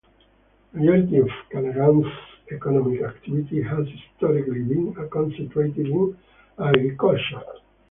Majority 0.73 1.17
of 1.17 1.29
Kananga's 1.51 2.11
economic 2.51 3.03
activity 3.03 3.61
has 3.61 3.85
historically 3.87 4.63
been 4.63 4.95
concentrated 5.11 5.85
in 5.85 6.17
agriculture. 6.57 7.43